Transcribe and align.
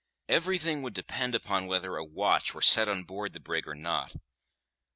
Everything 0.27 0.81
would 0.81 0.95
depend 0.95 1.35
upon 1.35 1.67
whether 1.67 1.95
a 1.95 2.03
watch 2.03 2.55
were 2.55 2.61
set 2.63 2.89
on 2.89 3.03
board 3.03 3.33
the 3.33 3.39
brig 3.39 3.67
or 3.67 3.75
not. 3.75 4.15